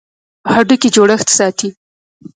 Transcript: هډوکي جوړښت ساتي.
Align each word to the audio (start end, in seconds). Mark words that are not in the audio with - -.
هډوکي 0.53 0.89
جوړښت 0.95 1.29
ساتي. 1.37 1.69